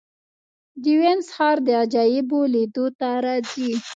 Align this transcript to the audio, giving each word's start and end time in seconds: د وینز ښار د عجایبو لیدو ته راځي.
د 0.81 0.83
وینز 0.99 1.27
ښار 1.35 1.57
د 1.67 1.69
عجایبو 1.83 2.39
لیدو 2.53 2.85
ته 2.99 3.09
راځي. 3.25 3.71